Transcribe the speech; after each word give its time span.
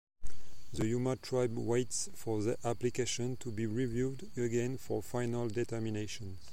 The 0.73 0.87
Houma 0.87 1.15
tribe 1.17 1.55
waits 1.59 2.09
for 2.15 2.41
their 2.41 2.57
application 2.63 3.37
to 3.37 3.51
be 3.51 3.67
reviewed 3.67 4.31
again 4.35 4.79
for 4.79 5.03
final 5.03 5.47
determination. 5.47 6.39